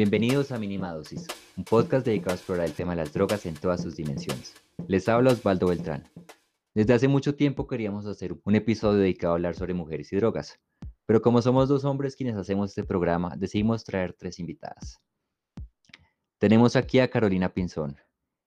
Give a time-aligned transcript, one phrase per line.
[0.00, 1.26] Bienvenidos a Minimadosis,
[1.58, 4.54] un podcast dedicado a explorar el tema de las drogas en todas sus dimensiones.
[4.88, 6.08] Les habla Osvaldo Beltrán.
[6.72, 10.58] Desde hace mucho tiempo queríamos hacer un episodio dedicado a hablar sobre mujeres y drogas,
[11.04, 15.02] pero como somos dos hombres quienes hacemos este programa, decidimos traer tres invitadas.
[16.38, 17.98] Tenemos aquí a Carolina Pinzón.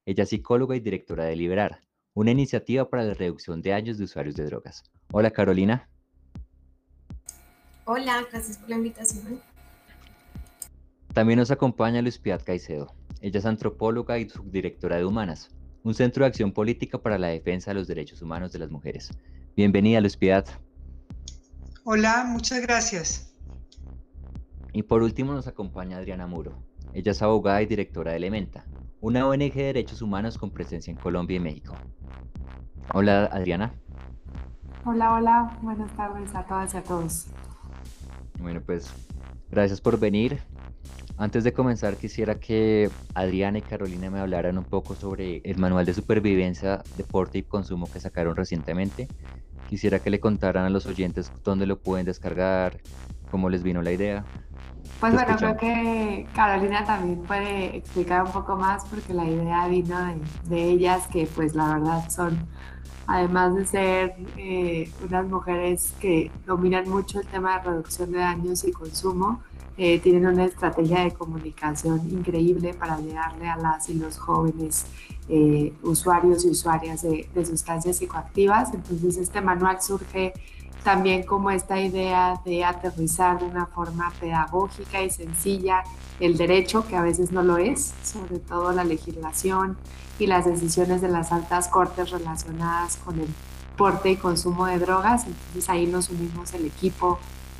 [0.07, 1.81] Ella es psicóloga y directora de Liberar,
[2.15, 4.81] una iniciativa para la reducción de años de usuarios de drogas.
[5.11, 5.88] Hola Carolina.
[7.85, 9.52] Hola, gracias por la invitación.
[11.14, 12.92] También nos acompaña Luis Piat Caicedo.
[13.21, 15.51] Ella es antropóloga y subdirectora de Humanas,
[15.83, 19.11] un centro de acción política para la defensa de los derechos humanos de las mujeres.
[19.56, 20.50] Bienvenida, Luis Piat.
[21.84, 23.36] Hola, muchas gracias.
[24.73, 26.57] Y por último nos acompaña Adriana Muro.
[26.96, 28.65] Ella es abogada y directora de Elementa,
[29.00, 31.75] una ONG de derechos humanos con presencia en Colombia y México.
[32.92, 33.72] Hola, Adriana.
[34.84, 35.59] Hola, hola.
[35.61, 37.28] Buenas tardes a todas y a todos.
[38.39, 38.92] Bueno, pues
[39.53, 40.39] gracias por venir.
[41.17, 45.86] Antes de comenzar, quisiera que Adriana y Carolina me hablaran un poco sobre el manual
[45.86, 49.08] de supervivencia, deporte y consumo que sacaron recientemente.
[49.70, 52.80] Quisiera que le contaran a los oyentes dónde lo pueden descargar,
[53.30, 54.26] cómo les vino la idea.
[55.00, 59.98] Pues bueno, creo que Carolina también puede explicar un poco más porque la idea vino
[60.45, 62.48] de, ellas que pues la verdad son,
[63.08, 68.64] además de ser eh, unas mujeres que dominan mucho el tema de reducción de daños
[68.64, 69.42] y consumo,
[69.76, 74.86] eh, tienen una estrategia de comunicación increíble para llegarle a las y los jóvenes
[75.30, 78.73] eh, usuarios y usuarias de, de, sustancias psicoactivas.
[78.73, 80.34] Entonces este manual surge
[80.84, 85.84] también como esta idea de aterrizar de una forma pedagógica y sencilla
[86.20, 89.78] el derecho, que a veces no lo es, sobre todo la legislación
[90.20, 93.28] y las decisiones de las altas cortes relacionadas con el
[93.78, 95.26] porte y consumo de drogas.
[95.26, 97.20] Entonces ahí nos unimos el equipo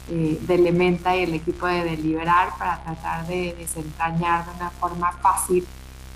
[0.10, 5.12] eh, de Elementa y el equipo de Deliberar para tratar de desentrañar de una forma
[5.14, 5.66] fácil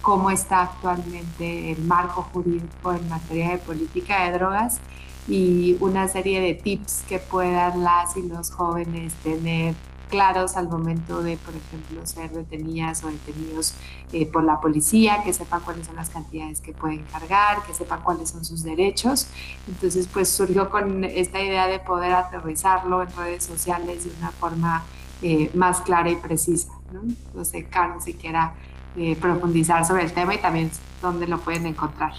[0.02, 4.80] cómo está actualmente el marco jurídico en materia de política de drogas
[5.28, 9.76] y una serie de tips que puedan las y los jóvenes tener
[10.08, 13.74] claros al momento de, por ejemplo, ser detenidas o detenidos
[14.14, 18.02] eh, por la policía, que sepan cuáles son las cantidades que pueden cargar, que sepan
[18.02, 19.28] cuáles son sus derechos.
[19.68, 24.84] Entonces, pues surgió con esta idea de poder aterrizarlo en redes sociales de una forma
[25.22, 26.70] eh, más clara y precisa.
[26.92, 27.44] ¿no?
[27.44, 28.54] sé, Carlos, si quiera
[28.96, 30.72] eh, profundizar sobre el tema y también
[31.02, 32.14] dónde lo pueden encontrar.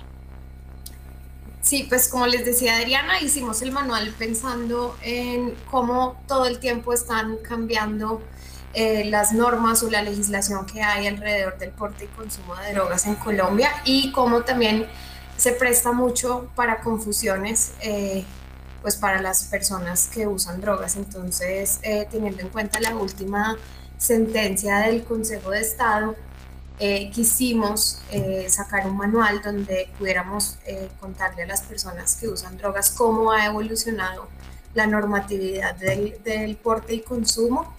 [1.62, 6.92] Sí, pues como les decía Adriana, hicimos el manual pensando en cómo todo el tiempo
[6.92, 8.22] están cambiando
[8.74, 13.06] eh, las normas o la legislación que hay alrededor del porte y consumo de drogas
[13.06, 14.86] en Colombia y cómo también
[15.36, 18.25] se presta mucho para confusiones eh,
[18.82, 20.96] pues para las personas que usan drogas.
[20.96, 23.56] Entonces, eh, teniendo en cuenta la última
[23.96, 26.14] sentencia del Consejo de Estado,
[26.78, 32.56] eh, quisimos eh, sacar un manual donde pudiéramos eh, contarle a las personas que usan
[32.56, 34.28] drogas cómo ha evolucionado
[34.75, 37.75] la normatividad del, del porte y consumo,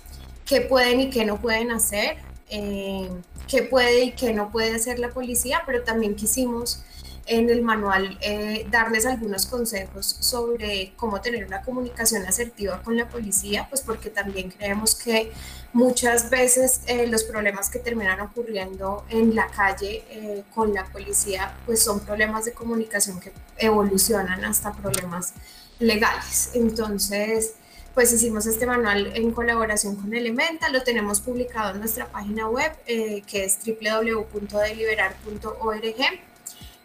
[0.46, 2.18] qué pueden y qué no pueden hacer,
[2.50, 6.84] qué puede y qué no puede hacer la policía, pero también quisimos
[7.30, 13.08] en el manual eh, darles algunos consejos sobre cómo tener una comunicación asertiva con la
[13.08, 15.32] policía, pues porque también creemos que
[15.74, 21.54] muchas veces eh, los problemas que terminan ocurriendo en la calle eh, con la policía,
[21.66, 25.34] pues son problemas de comunicación que evolucionan hasta problemas
[25.80, 26.52] legales.
[26.54, 27.56] Entonces,
[27.94, 32.72] pues hicimos este manual en colaboración con Elementa, lo tenemos publicado en nuestra página web
[32.86, 36.20] que es www.deliberar.org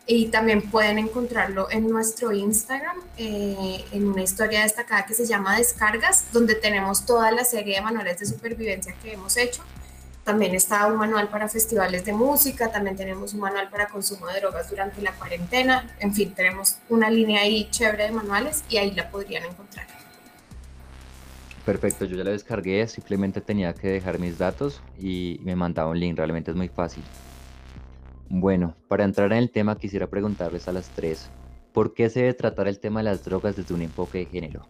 [0.07, 5.57] y también pueden encontrarlo en nuestro Instagram, eh, en una historia destacada que se llama
[5.57, 9.63] Descargas, donde tenemos toda la serie de manuales de supervivencia que hemos hecho.
[10.23, 14.41] También está un manual para festivales de música, también tenemos un manual para consumo de
[14.41, 15.95] drogas durante la cuarentena.
[16.01, 19.87] En fin, tenemos una línea ahí chévere de manuales y ahí la podrían encontrar.
[21.65, 25.99] Perfecto, yo ya la descargué, simplemente tenía que dejar mis datos y me mandaba un
[25.99, 27.03] link, realmente es muy fácil.
[28.37, 31.31] Bueno, para entrar en el tema quisiera preguntarles a las tres,
[31.73, 34.67] ¿por qué se debe tratar el tema de las drogas desde un enfoque de género?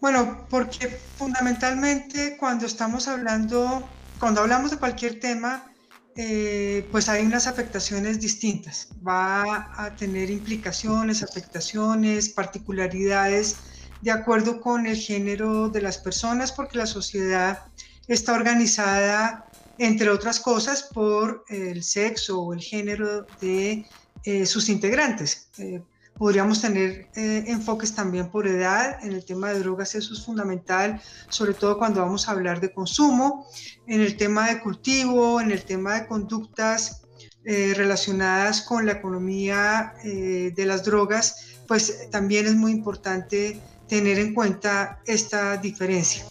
[0.00, 3.88] Bueno, porque fundamentalmente cuando estamos hablando,
[4.18, 5.70] cuando hablamos de cualquier tema,
[6.16, 8.88] eh, pues hay unas afectaciones distintas.
[9.06, 13.56] Va a tener implicaciones, afectaciones, particularidades
[14.02, 17.66] de acuerdo con el género de las personas, porque la sociedad
[18.08, 19.46] está organizada
[19.78, 23.86] entre otras cosas por el sexo o el género de
[24.24, 25.48] eh, sus integrantes.
[25.58, 25.82] Eh,
[26.16, 29.04] Podríamos tener eh, enfoques también por edad.
[29.04, 32.72] En el tema de drogas eso es fundamental, sobre todo cuando vamos a hablar de
[32.72, 33.48] consumo.
[33.88, 37.00] En el tema de cultivo, en el tema de conductas
[37.44, 45.02] relacionadas con la economía de las drogas, pues también es muy importante tener en cuenta
[45.04, 46.24] esta diferencia.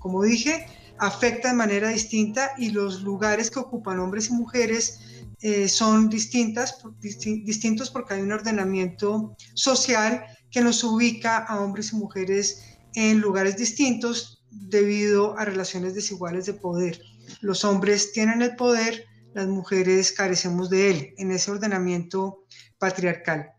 [0.00, 0.66] como dije,
[1.00, 5.00] afecta de manera distinta y los lugares que ocupan hombres y mujeres
[5.40, 11.96] eh, son distintas, distintos porque hay un ordenamiento social que nos ubica a hombres y
[11.96, 12.62] mujeres
[12.94, 17.00] en lugares distintos debido a relaciones desiguales de poder.
[17.40, 22.44] Los hombres tienen el poder, las mujeres carecemos de él, en ese ordenamiento
[22.78, 23.52] patriarcal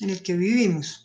[0.00, 1.03] en el que vivimos.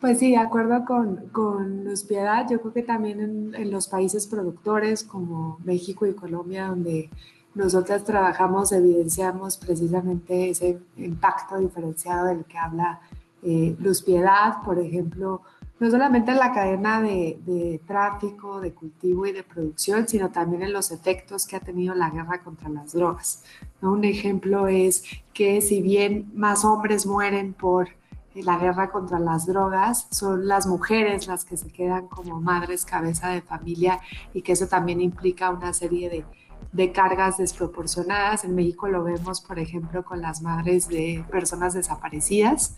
[0.00, 4.26] Pues sí, de acuerdo con, con Luz Piedad, yo creo que también en, los países
[4.26, 7.10] productores como México y Colombia, donde
[7.54, 13.00] nosotras trabajamos, evidenciamos precisamente ese impacto diferenciado del que habla
[13.42, 15.42] eh, Luz Piedad, por ejemplo,
[15.78, 20.72] no solamente en la cadena de, tráfico, de cultivo y de producción, sino también en
[20.72, 23.44] los efectos que ha tenido la guerra contra las drogas.
[23.82, 25.04] Un ejemplo es
[25.34, 27.88] que si bien más hombres mueren por
[28.34, 33.28] la guerra contra las drogas, son las mujeres las que se quedan como madres cabeza
[33.28, 34.00] de familia
[34.32, 36.24] y que eso también implica una serie de,
[36.72, 38.44] de cargas desproporcionadas.
[38.44, 42.76] En México lo vemos, por ejemplo, con las madres de personas desaparecidas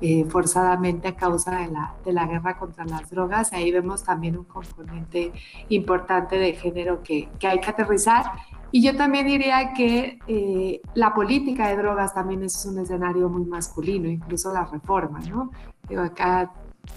[0.00, 3.52] eh, forzadamente a causa de la, de la guerra contra las drogas.
[3.52, 5.32] Ahí vemos también un componente
[5.68, 8.32] importante de género que, que hay que aterrizar
[8.74, 13.44] y yo también diría que eh, la política de drogas también es un escenario muy
[13.44, 15.50] masculino, incluso la reforma, ¿no?
[15.86, 16.50] Digo, acá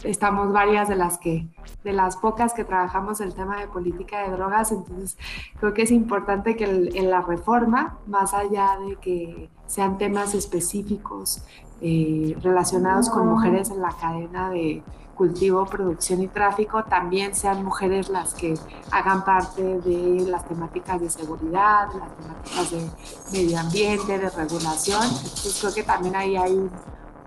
[0.04, 1.48] estamos varias de las que,
[1.84, 5.18] de las pocas que trabajamos el tema de política de drogas, entonces
[5.60, 11.44] creo que es importante que en la reforma, más allá de que sean temas específicos
[11.82, 14.84] eh, relacionados con mujeres en la cadena de
[15.16, 18.54] cultivo, producción y tráfico también sean mujeres las que
[18.92, 22.90] hagan parte de las temáticas de seguridad, las temáticas de
[23.32, 25.04] medio ambiente, de regulación.
[25.04, 26.70] Entonces creo que también ahí hay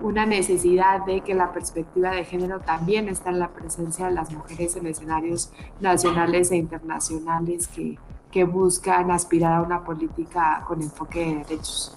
[0.00, 4.30] una necesidad de que la perspectiva de género también está en la presencia de las
[4.30, 5.50] mujeres en escenarios
[5.80, 7.98] nacionales e internacionales que,
[8.30, 11.96] que buscan aspirar a una política con enfoque de derechos.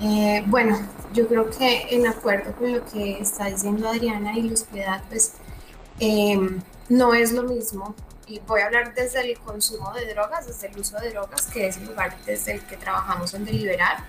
[0.00, 0.78] Eh, bueno,
[1.14, 5.34] yo creo que en acuerdo con lo que está diciendo Adriana y Luz Piedad, pues
[5.98, 7.94] em, no es lo mismo.
[8.26, 11.68] Y voy a hablar desde el consumo de drogas, desde el uso de drogas, que
[11.68, 14.04] es el lugar desde el que trabajamos en deliberar.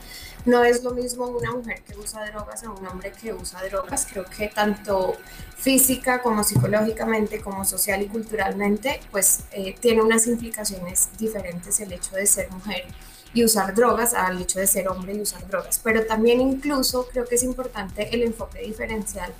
[0.48, 4.08] No es lo mismo una mujer que usa drogas a un hombre que usa drogas.
[4.10, 5.18] Creo que tanto
[5.58, 12.16] física como psicológicamente, como social y culturalmente, pues eh, tiene unas implicaciones diferentes el hecho
[12.16, 12.86] de ser mujer
[13.34, 15.82] y usar drogas al hecho de ser hombre y usar drogas.
[15.84, 19.34] Pero también incluso creo que es importante el enfoque diferencial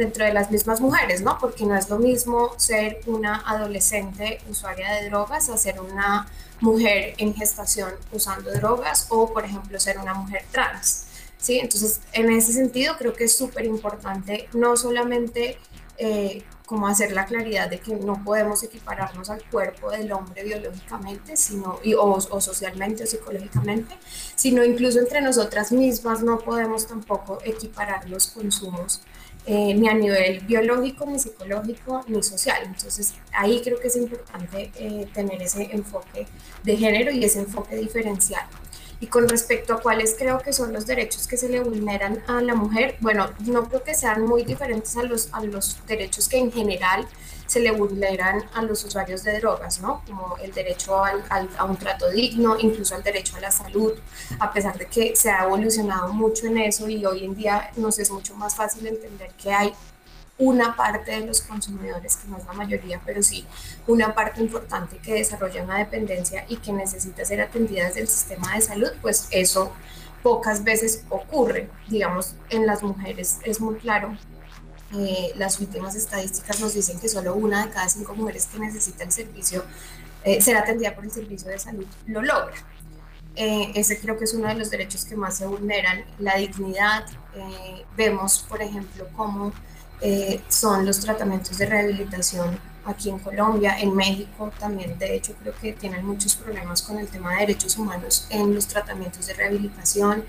[0.00, 1.38] dentro de las mismas mujeres, ¿no?
[1.38, 6.26] Porque no es lo mismo ser una adolescente usuaria de drogas a ser una
[6.60, 11.06] mujer en gestación usando drogas o, por ejemplo, ser una mujer trans.
[11.36, 11.58] ¿Sí?
[11.58, 15.58] Entonces, en ese sentido, creo que es súper importante no solamente
[15.98, 21.36] eh, como hacer la claridad de que no podemos equipararnos al cuerpo del hombre biológicamente,
[21.36, 23.96] sino, o, o, socialmente o psicológicamente,
[24.34, 29.02] sino incluso entre nosotras mismas no podemos tampoco equiparar los consumos
[29.46, 32.62] eh, ni a nivel biológico, ni psicológico, ni social.
[32.64, 36.26] Entonces ahí creo que es importante eh, tener ese enfoque
[36.62, 38.46] de género y ese enfoque diferencial.
[39.00, 42.42] Y con respecto a cuáles creo que son los derechos que se le vulneran a
[42.42, 46.36] la mujer, bueno, no creo que sean muy diferentes a los, a los derechos que
[46.36, 47.08] en general
[47.50, 50.04] se le vulneran a los usuarios de drogas, ¿no?
[50.06, 51.24] Como el derecho al,
[51.58, 53.92] a un trato digno, incluso el derecho a la salud,
[54.38, 57.98] a pesar de que se ha evolucionado mucho en eso y hoy en día nos
[57.98, 59.74] es mucho más fácil entender que hay
[60.38, 63.44] una parte de los consumidores, que no es la mayoría, pero sí
[63.88, 68.54] una parte importante que desarrolla una dependencia y que necesita ser atendida desde el sistema
[68.54, 69.72] de salud, pues eso
[70.22, 71.68] pocas veces ocurre.
[71.88, 74.16] Digamos, en las mujeres es muy claro.
[74.92, 79.04] Eh, las últimas estadísticas nos dicen que solo una de cada cinco mujeres que necesita
[79.04, 79.64] el servicio,
[80.24, 82.56] eh, ser atendida por el servicio de salud, lo logra.
[83.36, 87.06] Eh, ese creo que es uno de los derechos que más se vulneran, la dignidad.
[87.96, 89.52] vemos, por ejemplo, cómo
[90.02, 95.54] eh, son los tratamientos de rehabilitación aquí en Colombia, en México también, de hecho creo
[95.60, 100.24] que tienen muchos problemas con el tema de derechos humanos en los tratamientos de rehabilitación.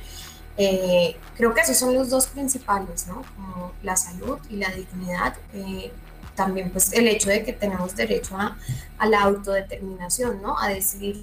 [0.57, 3.23] Eh, creo que esos son los dos principales, ¿no?
[3.35, 5.35] Como la salud y la dignidad.
[5.53, 5.91] Eh,
[6.35, 8.57] también pues el hecho de que tenemos derecho a,
[9.05, 10.57] la autodeterminación, ¿no?
[10.57, 11.21] A decidir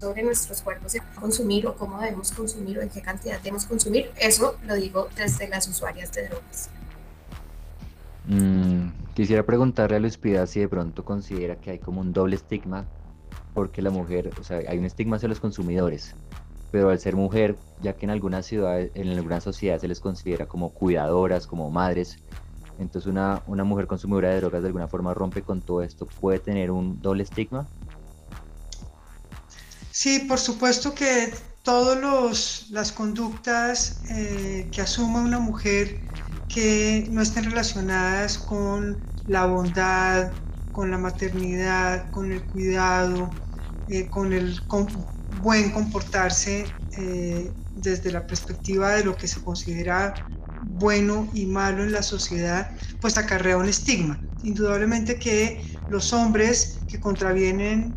[0.00, 4.56] sobre nuestros cuerpos consumir o cómo debemos consumir o en qué cantidad debemos consumir, eso
[4.66, 6.70] lo digo desde las usuarias de drogas.
[8.26, 12.36] Mm, quisiera preguntarle a Luis Pida si de pronto considera que hay como un doble
[12.36, 12.86] estigma
[13.52, 16.16] porque la mujer, o sea, hay un estigma hacia los consumidores,
[16.70, 20.46] pero al ser mujer, ya que en algunas ciudades, en algunas sociedades se les considera
[20.46, 22.16] como cuidadoras, como madres,
[22.78, 26.38] entonces una, una mujer consumidora de drogas de alguna forma rompe con todo esto, ¿puede
[26.40, 27.68] tener un doble estigma?
[29.90, 36.00] Sí, por supuesto que todas las conductas eh, que asuma una mujer
[36.48, 40.32] que no estén relacionadas con la bondad,
[40.72, 43.30] con la maternidad, con el cuidado,
[43.88, 44.60] eh, con el
[45.42, 46.64] buen comportarse
[46.98, 50.14] eh, desde la perspectiva de lo que se considera
[50.64, 54.20] bueno y malo en la sociedad, pues acarrea un estigma.
[54.42, 57.94] Indudablemente que los hombres que contravienen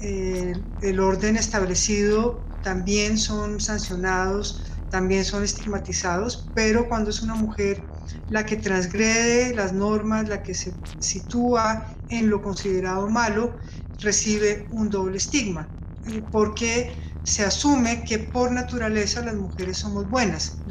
[0.00, 7.82] eh, el orden establecido también son sancionados, también son estigmatizados, pero cuando es una mujer
[8.28, 13.56] la que transgrede las normas, la que se sitúa en lo considerado malo,
[13.98, 15.70] recibe un doble estigma,
[16.04, 20.62] eh, porque se asume que por naturaleza las mujeres somos buenas,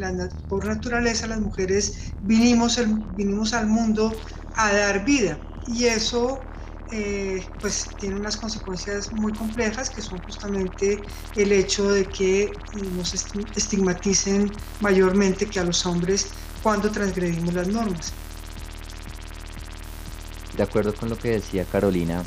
[0.48, 4.18] por naturaleza las mujeres vinimos, vinimos al mundo
[4.54, 6.48] a dar vida y eso
[6.92, 13.14] eh, pues tiene unas consecuencias muy complejas que son justamente el hecho de que nos
[13.14, 16.32] estigmaticen mayormente que a los hombres
[16.66, 18.12] cuando transgredimos las normas.
[20.58, 22.24] De acuerdo con lo que decía Carolina,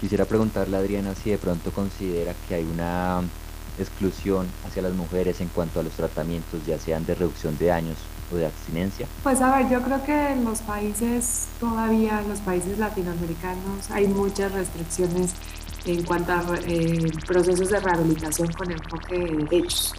[0.00, 3.20] quisiera preguntarle a Adriana si de pronto considera que hay una
[3.78, 7.98] exclusión hacia las mujeres en cuanto a los tratamientos, ya sean de reducción de daños
[8.32, 9.06] o de abstinencia?
[9.22, 14.06] Pues a ver, yo creo que en los países, todavía en los países latinoamericanos, hay
[14.06, 15.34] muchas restricciones
[15.84, 19.92] en cuanto a eh, procesos de rehabilitación con enfoque de derechos.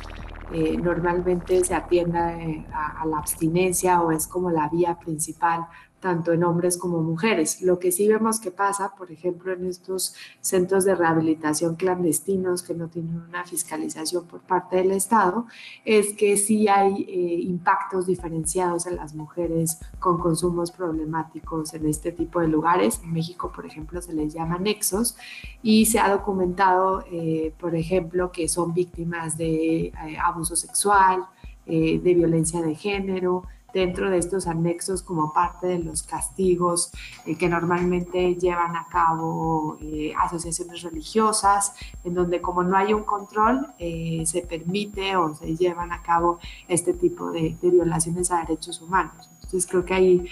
[0.53, 5.67] Eh, normalmente se atiende a, a, la abstinencia o es como la vía principal
[6.07, 7.61] tanto en hombres como mujeres.
[7.61, 12.73] Lo que sí vemos que pasa, por ejemplo, en estos centros de rehabilitación clandestinos que
[12.73, 15.47] no tienen una fiscalización por parte del Estado,
[15.83, 22.13] es que sí hay eh, impactos diferenciados en las mujeres con consumos problemáticos en este
[22.13, 23.01] tipo de lugares.
[23.03, 25.17] En México, por ejemplo, se les llama nexos
[25.61, 31.25] y se ha documentado, eh, por ejemplo, que son víctimas de eh, abuso sexual,
[31.65, 33.43] de violencia de género,
[33.77, 36.91] dentro de estos anexos como parte de los castigos
[37.27, 43.03] eh, que normalmente llevan a cabo eh, asociaciones religiosas, en donde como no hay un
[43.03, 48.81] control, eh, se permite o se llevan a cabo este tipo de, violaciones a derechos
[48.81, 49.29] humanos.
[49.35, 50.25] Entonces creo que ahí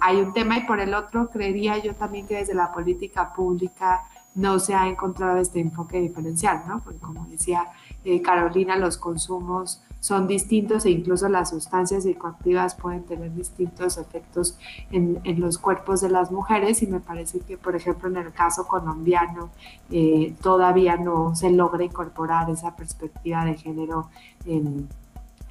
[0.00, 4.04] hay un tema y por el otro creería yo también que desde la política pública
[4.34, 6.82] no se ha encontrado este enfoque diferencial, ¿no?
[6.82, 7.68] Porque como decía
[8.22, 14.58] Carolina, los consumos son distintos e incluso las sustancias psicoactivas pueden tener distintos efectos
[14.90, 18.30] en, en los cuerpos de las mujeres y me parece que, por ejemplo, en el
[18.30, 19.48] caso colombiano
[19.90, 24.10] eh, todavía no se logra incorporar esa perspectiva de género
[24.44, 24.90] en,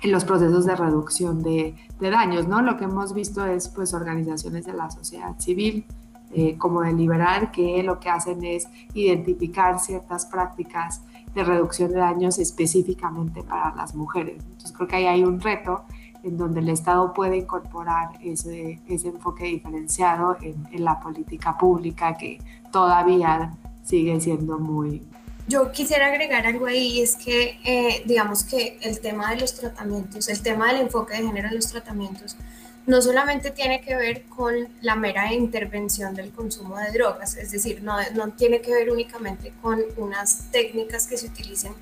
[0.03, 2.61] en los procesos de reducción de, de, daños, ¿no?
[2.61, 5.87] Lo que hemos visto es, pues, organizaciones de la sociedad civil,
[6.31, 11.01] eh, como deliberar que lo que hacen es identificar ciertas prácticas
[11.35, 14.35] de reducción de daños específicamente para las mujeres.
[14.39, 15.83] Entonces creo que ahí hay un reto
[16.23, 22.15] en donde el Estado puede incorporar ese, ese enfoque diferenciado en, en, la política pública
[22.17, 22.39] que
[22.71, 25.03] todavía sigue siendo muy...
[25.47, 30.29] Yo quisiera agregar algo ahí, es que eh, digamos que el tema de los tratamientos,
[30.29, 32.37] el tema del enfoque de género en los tratamientos,
[32.85, 37.81] no solamente tiene que ver con la mera intervención del consumo de drogas, es decir,
[37.81, 41.73] no, no tiene que ver únicamente con unas técnicas que se utilicen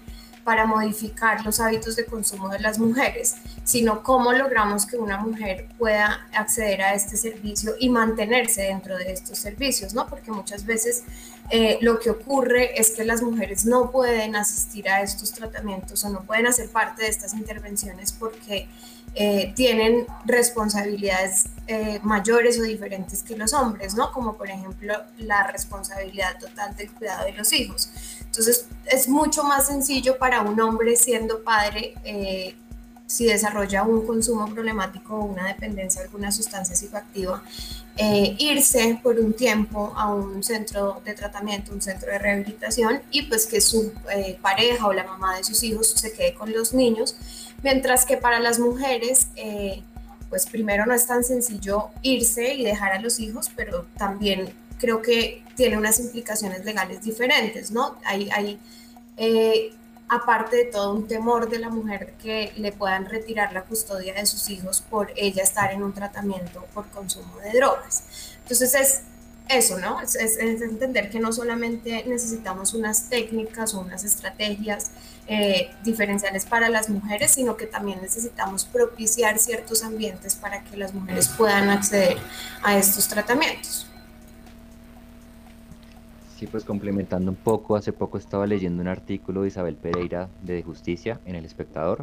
[0.43, 5.67] para modificar los hábitos de consumo de las mujeres, sino cómo logramos que una mujer
[5.77, 10.07] pueda acceder a este servicio y mantenerse dentro de estos servicios, ¿no?
[10.07, 11.03] Porque muchas veces
[11.51, 16.09] eh, lo que ocurre es que las mujeres no pueden asistir a estos tratamientos o
[16.09, 18.69] no pueden hacer parte de estas intervenciones porque
[19.13, 24.13] eh, tienen responsabilidades eh, mayores o diferentes que los hombres, ¿no?
[24.13, 27.89] Como por ejemplo la responsabilidad total del cuidado de los hijos.
[28.21, 32.55] Entonces es mucho más sencillo para un hombre siendo padre eh,
[33.11, 37.43] si desarrolla un consumo problemático o una dependencia de alguna sustancia psicoactiva,
[38.37, 43.45] irse por un tiempo a un centro de tratamiento, un centro de rehabilitación y pues
[43.45, 43.91] que su
[44.41, 47.15] pareja o la mamá de sus hijos se quede con los niños
[47.63, 49.83] Mientras que para las mujeres, eh,
[50.29, 55.01] pues primero no es tan sencillo irse y dejar a los hijos, pero también creo
[55.01, 57.97] que tiene unas implicaciones legales diferentes, ¿no?
[58.03, 58.59] Hay, hay
[59.17, 59.73] eh,
[60.11, 64.25] aparte de todo un temor de la mujer que le puedan retirar la custodia de
[64.25, 68.03] sus hijos por ella estar en un tratamiento por consumo de drogas.
[68.41, 69.01] Entonces es
[69.47, 70.01] eso, ¿no?
[70.01, 74.91] Es, entender que no solamente necesitamos unas técnicas o unas estrategias
[75.27, 80.93] eh, diferenciales para las mujeres, sino que también necesitamos propiciar ciertos ambientes para que las
[80.93, 82.17] mujeres puedan acceder
[82.63, 83.87] a estos tratamientos.
[86.41, 90.63] Sí, pues complementando un poco, hace poco estaba leyendo un artículo de Isabel Pereira de
[90.63, 92.01] Justicia en El Espectador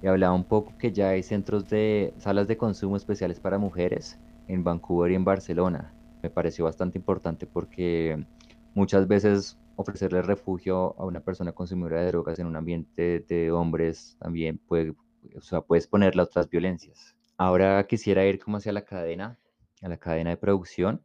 [0.00, 4.18] y hablaba un poco que ya hay centros de salas de consumo especiales para mujeres
[4.48, 5.92] en Vancouver y en Barcelona.
[6.22, 8.24] Me pareció bastante importante porque
[8.72, 14.16] muchas veces ofrecerle refugio a una persona consumidora de drogas en un ambiente de hombres
[14.20, 14.94] también puede,
[15.36, 17.14] o sea, puede exponerla a otras violencias.
[17.36, 19.38] Ahora quisiera ir como hacia la cadena,
[19.82, 21.02] a la cadena de producción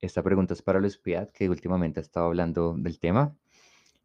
[0.00, 3.36] esta pregunta es para Luis Piat, que últimamente ha estado hablando del tema.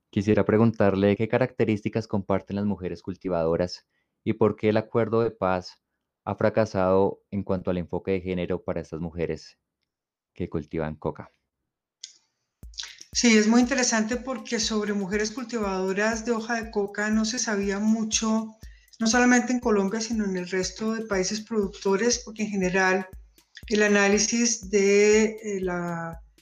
[0.09, 3.87] Quisiera preguntarle qué características comparten las mujeres cultivadoras
[4.23, 5.81] y por qué el acuerdo de paz
[6.23, 9.57] ha fracasado en cuanto al enfoque de género para estas mujeres
[10.33, 11.31] que cultivan coca.
[13.13, 17.77] Sí, es muy interesante porque sobre mujeres cultivadoras de hoja de coca no se sabía
[17.79, 18.55] mucho,
[18.99, 23.07] no solamente en Colombia, sino en el resto de países productores, porque en general
[23.67, 25.61] el análisis de, eh,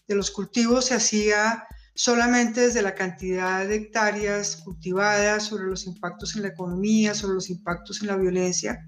[0.08, 6.36] de los cultivos se hacía solamente desde la cantidad de hectáreas cultivadas, sobre los impactos
[6.36, 8.88] en la economía, sobre los impactos en la violencia.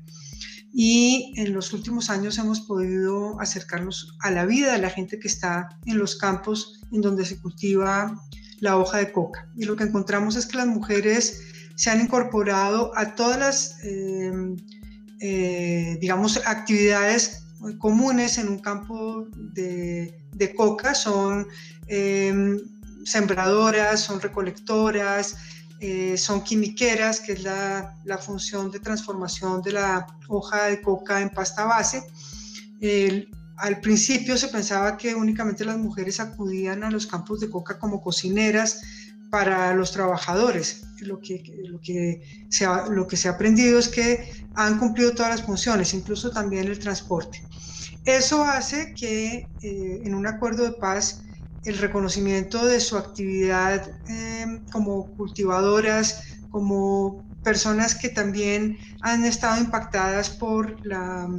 [0.73, 5.27] Y en los últimos años hemos podido acercarnos a la vida de la gente que
[5.27, 8.15] está en los campos en donde se cultiva
[8.61, 9.49] la hoja de coca.
[9.57, 11.41] Y lo que encontramos es que las mujeres
[11.75, 14.31] se han incorporado a todas las, eh,
[15.19, 17.43] eh, digamos, actividades
[17.77, 20.13] comunes en un campo de,
[20.55, 21.47] coca son
[21.87, 22.57] em,
[23.05, 25.35] sembradoras, son recolectoras,
[25.79, 31.29] eh, son quimiqueras, que es la, función de transformación de la hoja de coca en
[31.29, 32.03] pasta base.
[33.57, 38.01] al principio se pensaba que únicamente las mujeres acudían a los campos de coca como
[38.01, 38.81] cocineras
[39.31, 40.83] para los trabajadores.
[40.99, 45.31] Lo que, lo, que se lo que se ha aprendido es que han cumplido todas
[45.31, 47.41] las funciones, incluso también el transporte.
[48.03, 51.21] Eso hace que eh, en un acuerdo de paz
[51.63, 60.29] el reconocimiento de su actividad em, como cultivadoras, como personas que también han estado impactadas
[60.29, 61.29] por la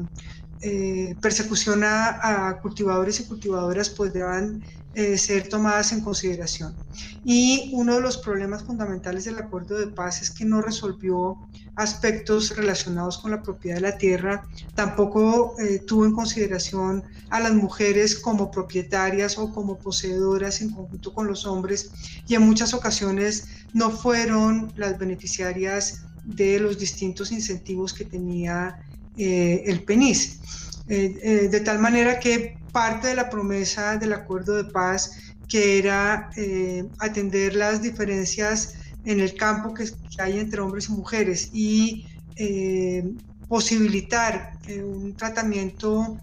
[0.60, 4.62] eh, persecución a, cultivadores y cultivadoras, pues deban
[4.94, 6.76] eh, ser tomadas en consideración.
[7.24, 11.38] Y uno de los problemas fundamentales del acuerdo de paz es que no resolvió
[11.76, 17.54] aspectos relacionados con la propiedad de la tierra, tampoco eh, tuvo en consideración a las
[17.54, 21.92] mujeres como propietarias o como poseedoras en conjunto con los hombres
[22.26, 28.78] y en muchas ocasiones no fueron las beneficiarias de los distintos incentivos que tenía
[29.16, 30.40] eh, el PENIS.
[30.86, 35.12] de tal manera que parte de la promesa del acuerdo de paz,
[35.48, 39.84] que era eh, atender las diferencias en el campo que,
[40.18, 43.04] hay entre hombres y mujeres y eh,
[43.48, 46.18] posibilitar eh, un tratamiento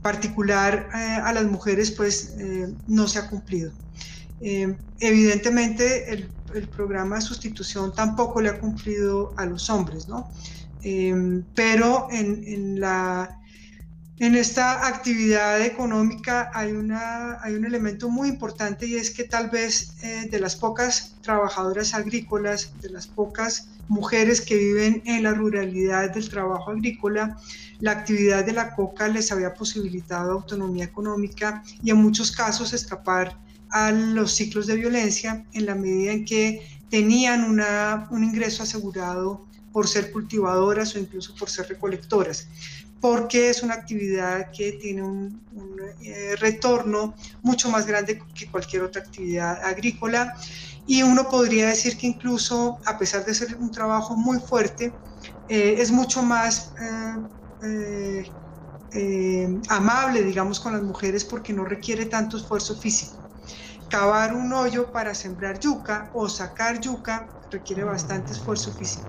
[0.00, 2.36] particular a las mujeres, pues
[2.86, 3.72] no se ha cumplido.
[4.40, 10.30] evidentemente, el, programa de sustitución tampoco le ha cumplido a los hombres, ¿no?
[11.54, 13.38] pero en la
[14.20, 19.48] en esta actividad económica hay, una, hay un elemento muy importante y es que tal
[19.48, 25.34] vez eh, de las pocas trabajadoras agrícolas, de las pocas mujeres que viven en la
[25.34, 27.36] ruralidad del trabajo agrícola,
[27.78, 33.38] la actividad de la coca les había posibilitado autonomía económica y en muchos casos escapar
[33.70, 39.46] a los ciclos de violencia en la medida en que tenían una, un ingreso asegurado
[39.72, 42.48] por ser cultivadoras o incluso por ser recolectoras
[43.00, 45.46] porque es una actividad que tiene un,
[46.00, 50.34] eh, retorno mucho más grande que cualquier otra actividad agrícola
[50.84, 55.00] y uno podría decir que incluso a pesar de ser un trabajo muy fuerte,
[55.46, 56.72] eh, es mucho más
[58.90, 63.22] eh, amable, digamos, con las mujeres porque no requiere tanto esfuerzo físico.
[63.88, 69.08] Cavar un hoyo para sembrar yuca o sacar yuca requiere bastante esfuerzo físico.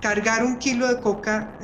[0.00, 1.56] Cargar un kilo de coca,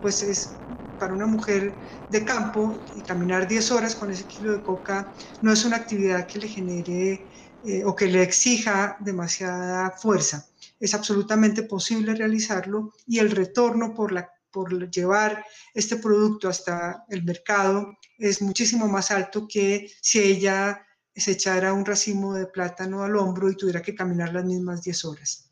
[0.00, 0.62] pues es
[1.02, 5.52] para una mujer de campo y caminar 10 horas con ese kilo de coca no
[5.52, 7.28] es una actividad que le genere
[7.64, 10.46] eh, o que le exija demasiada fuerza.
[10.78, 17.24] Es absolutamente posible realizarlo y el retorno por, la, por llevar este producto hasta el
[17.24, 20.86] mercado es muchísimo más alto que si ella
[21.16, 25.04] se echara un racimo de plátano al hombro y tuviera que caminar las mismas 10
[25.04, 25.51] horas.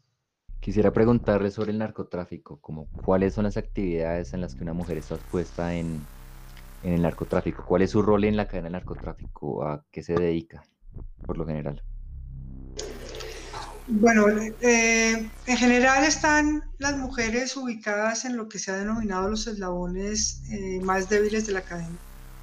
[0.61, 4.99] Quisiera preguntarle sobre el narcotráfico, como cuáles son las actividades en las que una mujer
[4.99, 6.07] está expuesta en,
[6.83, 10.63] el narcotráfico, cuál es su rol en la cadena del narcotráfico, a qué se dedica,
[11.25, 11.83] por lo general.
[13.87, 14.27] Bueno,
[14.61, 20.43] eh, en general están las mujeres ubicadas en lo que se ha denominado los eslabones
[20.51, 21.99] eh, más débiles de la cadena.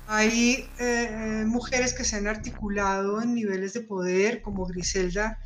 [0.07, 5.39] Hay eh, mujeres que se han articulado en niveles de poder, como Griselda,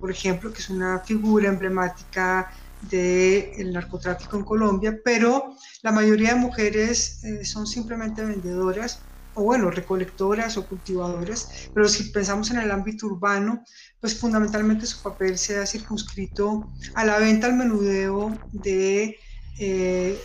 [0.00, 2.48] por ejemplo, que es una figura emblemática
[2.80, 10.56] del narcotráfico en Colombia, pero la mayoría de mujeres son simplemente vendedoras o bueno, recolectoras
[10.56, 13.62] o cultivadoras, pero si pensamos en el ámbito urbano,
[14.00, 19.16] pues fundamentalmente su papel se ha circunscrito a la venta al menudeo de,
[19.60, 20.18] eh,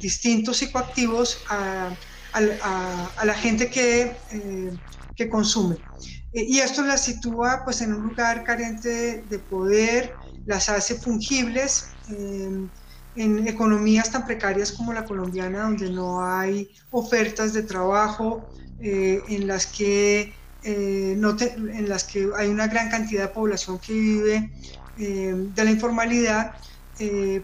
[0.00, 1.94] distintos psicoactivos a,
[3.24, 4.70] la gente que, eh,
[5.14, 5.76] que consume.
[6.32, 10.14] Eh, y esto las sitúa pues en un lugar carente de poder,
[10.46, 11.96] las hace fungibles
[13.18, 18.48] en economías tan precarias como la colombiana, donde no hay ofertas de trabajo,
[18.80, 23.80] eh, en, las que, eh, no en las que hay una gran cantidad de población
[23.80, 24.52] que vive
[24.96, 26.52] eh, de la informalidad,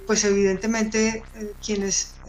[0.07, 1.31] pues evidentemente
[1.65, 2.21] quienes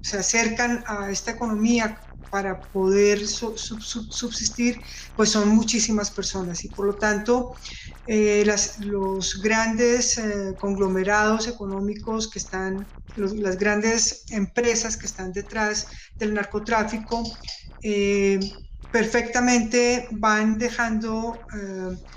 [0.00, 1.98] se acercan a esta economía
[2.30, 4.82] para poder subsistir,
[5.14, 7.54] pues son muchísimas personas y por lo tanto
[8.06, 8.44] eh,
[8.78, 15.88] los grandes eh, conglomerados económicos que están, las grandes empresas que están detrás
[16.18, 17.22] del narcotráfico,
[17.82, 18.38] eh,
[18.90, 21.46] perfectamente van dejando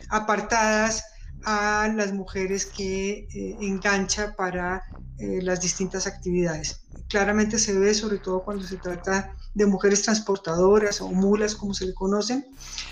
[0.09, 1.03] apartadas
[1.43, 3.27] a las mujeres que
[3.59, 4.81] engancha para
[5.17, 6.90] las distintas actividades.
[7.11, 11.85] Claramente se ve sobre todo cuando se trata de mujeres transportadoras o mulas, como se
[11.85, 12.45] le conocen,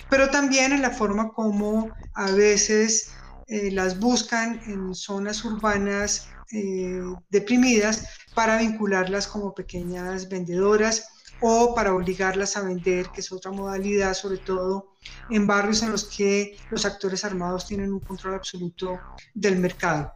[0.10, 3.14] pero también en la forma como a veces
[3.48, 8.06] eh, las buscan en zonas urbanas eh, deprimidas
[8.36, 11.08] para vincularlas como pequeñas vendedoras
[11.40, 14.98] o para obligarlas a vender, que es otra modalidad, sobre todo
[15.30, 19.00] en barrios en los que los actores armados tienen un control absoluto
[19.34, 20.12] del mercado.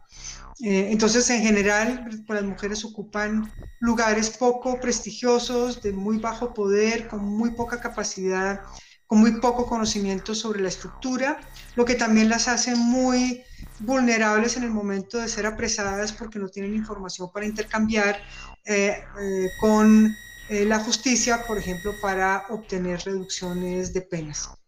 [0.60, 7.06] Eh, entonces, en general, pues, las mujeres ocupan lugares poco prestigiosos, de muy bajo poder,
[7.08, 8.60] con muy poca capacidad,
[9.06, 13.44] con muy poco conocimiento sobre la estructura, lo que también las hace muy
[13.78, 18.22] vulnerables en el momento de ser apresadas porque no tienen información para intercambiar
[18.64, 24.58] eh, eh, con la justicia, por ejemplo, para obtener reducciones de penas.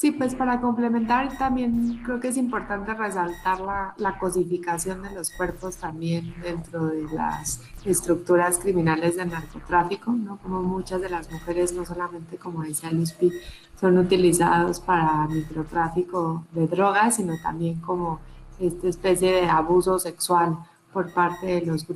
[0.00, 5.30] Sí, pues para complementar también creo que es importante resaltar la, la, cosificación de los
[5.30, 10.38] cuerpos también dentro de las estructuras criminales del narcotráfico, ¿no?
[10.38, 13.30] Como muchas de las mujeres, no solamente como decía Luzpi,
[13.78, 18.20] son utilizados para microtráfico de drogas, sino también como
[18.58, 20.56] esta especie de abuso sexual
[20.94, 21.86] por parte de los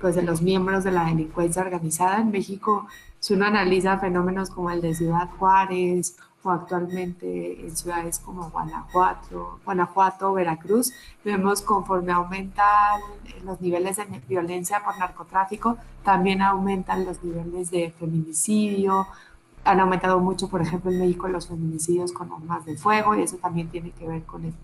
[0.00, 2.22] pues de los miembros de la delincuencia organizada.
[2.22, 2.86] En México,
[3.18, 9.60] si uno analiza fenómenos como el de Ciudad Juárez o actualmente en ciudades como Guanajuato,
[9.64, 10.92] Guanajuato, Veracruz,
[11.24, 13.00] vemos conforme aumentan
[13.44, 19.06] los niveles de violencia por narcotráfico, también aumentan los niveles de feminicidio,
[19.64, 23.36] han aumentado mucho, por ejemplo, en México los feminicidios con armas de fuego y eso
[23.36, 24.54] también tiene que ver con,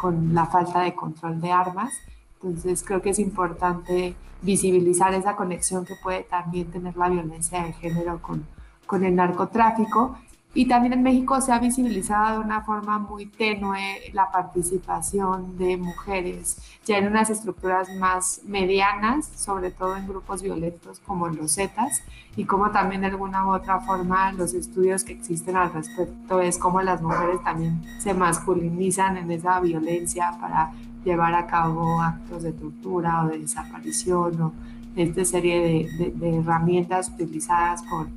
[0.00, 1.92] con la falta de control de armas.
[2.40, 7.72] Entonces creo que es importante visibilizar esa conexión que puede también tener la violencia de
[7.74, 8.46] género con,
[8.86, 10.16] con el narcotráfico
[10.56, 15.76] y también en México se ha visibilizado de una forma muy tenue la participación de
[15.76, 22.02] mujeres, ya en unas estructuras más medianas, sobre todo en grupos violentos como los Zetas,
[22.36, 26.56] y como también de alguna u otra forma los estudios que existen al respecto es
[26.56, 30.72] cómo las mujeres también se masculinizan en esa violencia para
[31.04, 34.52] llevar a cabo actos de tortura o de desaparición o
[34.96, 38.08] esta serie de, de herramientas utilizadas por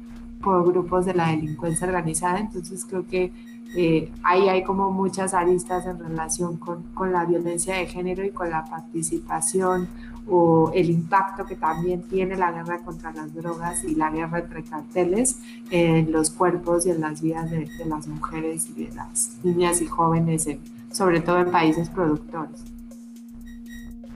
[0.42, 2.40] por grupos de la delincuencia organizada.
[2.40, 3.32] Entonces creo que
[3.76, 8.32] eh, ahí hay como muchas aristas en relación con, con, la violencia de género y
[8.32, 9.88] con la participación
[10.28, 14.64] o el impacto que también tiene la guerra contra las drogas y la guerra entre
[14.64, 15.40] carteles
[15.72, 19.88] en los cuerpos y en las vidas de, las mujeres y de las niñas y
[19.88, 20.48] jóvenes,
[20.92, 22.64] sobre todo en países productores.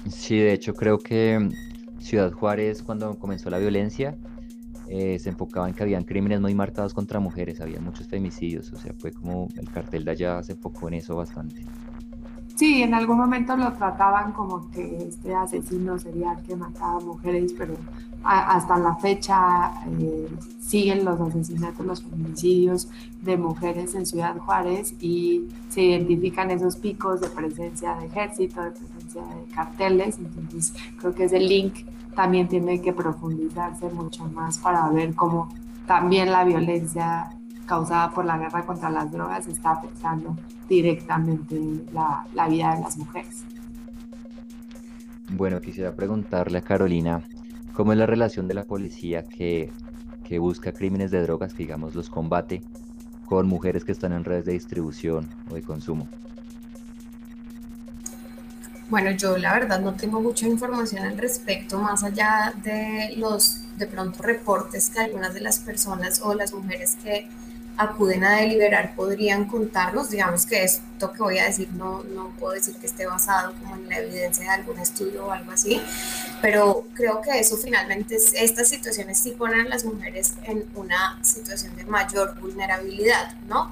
[0.10, 1.50] Sí, de hecho creo que
[2.00, 4.18] Ciudad Juárez cuando comenzó la violencia
[4.96, 8.78] eh, se enfocaba en que habían crímenes muy marcados contra mujeres, había muchos femicidios, o
[8.78, 11.66] sea, fue como el cartel de allá se enfocó en eso bastante.
[12.56, 17.56] Sí, en algún momento lo trataban como que este asesino sería el que mataba mujeres,
[17.58, 17.74] pero
[18.24, 20.30] hasta la fecha eh,
[20.60, 22.88] siguen los asesinatos, los feminicidios
[23.24, 28.70] de mujeres en Ciudad Juárez y se identifican esos picos de presencia de ejército, de
[28.70, 29.03] presencia
[29.54, 30.18] carteles.
[30.20, 35.50] Entonces creo que ese link también tiene que profundizarse mucho más para ver cómo
[35.88, 37.30] también la violencia
[37.66, 40.36] causada por la guerra contra las drogas está afectando
[40.70, 41.60] directamente
[41.92, 43.44] la, la vida de las mujeres.
[45.30, 47.24] Bueno, quisiera preguntarle a Carolina,
[47.74, 49.72] ¿cómo es la relación de la policía que,
[50.24, 52.62] que busca crímenes de drogas, que digamos los combate,
[53.26, 56.08] con mujeres que están en redes de distribución o de consumo?
[58.94, 63.88] Bueno, yo la verdad no tengo mucha información al respecto, más allá de los de
[63.88, 67.28] pronto reportes que algunas de las personas o las mujeres que
[67.76, 72.54] acuden a deliberar podrían contarnos, digamos que esto que voy a decir no, no puedo
[72.54, 75.82] decir que esté basado como en la evidencia de algún estudio o algo así,
[76.40, 81.76] pero creo que eso finalmente, estas situaciones sí ponen a las mujeres en una situación
[81.78, 83.72] de mayor vulnerabilidad, ¿no?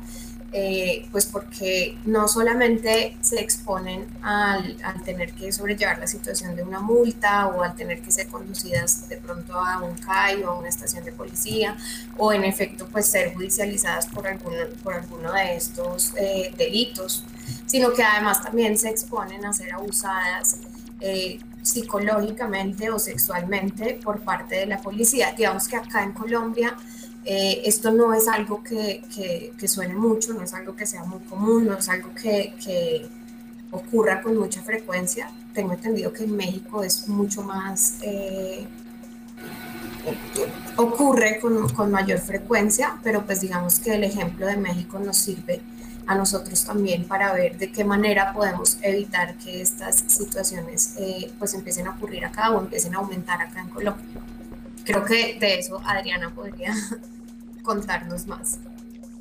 [0.53, 6.81] Eh, pues porque no solamente se exponen al, tener que sobrellevar la situación de una
[6.81, 10.67] multa o al tener que ser conducidas de pronto a un CAI o a una
[10.67, 11.77] estación de policía
[12.17, 17.23] o en efecto pues ser judicializadas por alguno, por alguno de estos eh, delitos,
[17.65, 20.57] sino que además también se exponen a ser abusadas
[20.99, 25.31] eh, psicológicamente o sexualmente por parte de la policía.
[25.31, 26.75] Digamos que acá en Colombia
[27.23, 29.03] eh, esto no es algo que,
[29.67, 33.09] suene mucho, no es algo que sea muy común, no es algo que,
[33.71, 35.31] ocurra con mucha frecuencia.
[35.53, 38.67] Tengo entendido que en México es mucho más, eh,
[40.75, 45.61] ocurre con, con, mayor frecuencia, pero pues digamos que el ejemplo de México nos sirve
[46.05, 51.53] a nosotros también para ver de qué manera podemos evitar que estas situaciones eh, pues
[51.53, 54.21] empiecen a ocurrir acá o empiecen a aumentar acá en Colombia
[54.85, 56.73] creo que de eso Adriana podría
[57.63, 58.59] contarnos más.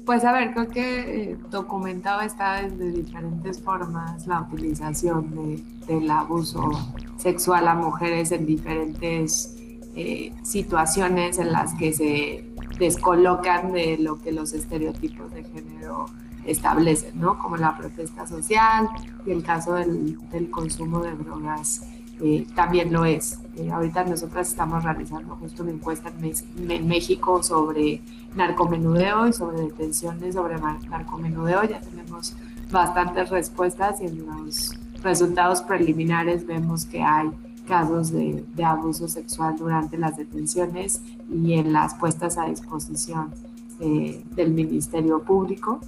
[0.05, 6.11] Pues a ver, creo que eh, documentado está desde diferentes formas la utilización de, del
[6.11, 6.71] abuso
[7.17, 9.57] sexual a mujeres en diferentes
[9.95, 12.45] eh, situaciones en las que se
[12.79, 16.07] descolocan de lo que los estereotipos de género
[16.47, 17.39] establecen, ¿no?
[17.39, 18.89] Como la protesta social
[19.27, 21.83] y el caso del consumo de drogas
[22.23, 23.39] eh, también lo es.
[23.57, 28.03] Eh, ahorita nosotras estamos realizando justo una encuesta en, México sobre
[28.35, 30.57] narcomenudeo y sobre detenciones sobre
[30.89, 31.65] narcomenudeo.
[31.65, 32.37] Ya tenemos
[32.71, 37.31] bastantes respuestas y en los resultados preliminares vemos que hay
[37.67, 43.33] casos de, abuso sexual durante las detenciones y en las puestas a disposición
[43.81, 45.81] eh, del Ministerio Público.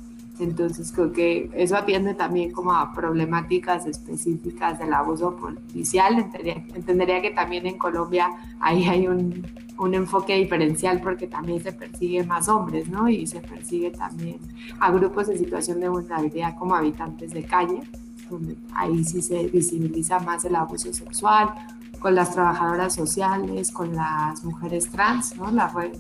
[0.43, 6.19] Entonces creo que eso atiende también como a problemáticas específicas del abuso policial.
[6.19, 8.29] Entendería, entendería que también en Colombia
[8.61, 9.47] ahí hay un,
[9.79, 13.09] un, enfoque diferencial porque también se persigue más hombres, ¿no?
[13.09, 14.39] Y se persigue también
[14.81, 17.83] a grupos en situación de vulnerabilidad como habitantes de calle,
[18.29, 21.51] donde ahí sí se visibiliza más el abuso sexual,
[21.99, 25.51] con las trabajadoras sociales, con las mujeres trans, ¿no?
[25.51, 25.93] La red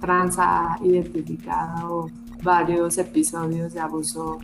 [0.00, 2.10] trans ha identificado
[2.42, 4.38] varios episodios de abuso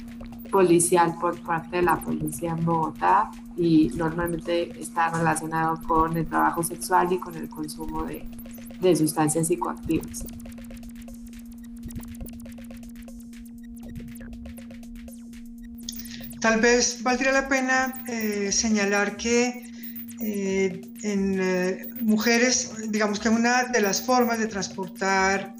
[0.50, 6.62] policial por parte de la policía en Bogotá y normalmente está relacionado con el trabajo
[6.62, 10.24] sexual y con el consumo de, sustancias psicoactivas.
[16.40, 19.64] Tal vez valdría la pena eh, señalar que
[20.20, 25.54] eh, en eh, mujeres, digamos que una de las formas de transportar